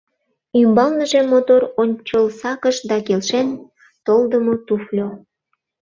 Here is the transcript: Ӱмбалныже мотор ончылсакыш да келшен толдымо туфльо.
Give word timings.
Ӱмбалныже 0.61 1.21
мотор 1.31 1.61
ончылсакыш 1.81 2.77
да 2.89 2.97
келшен 3.05 3.47
толдымо 4.05 4.53
туфльо. 4.67 5.07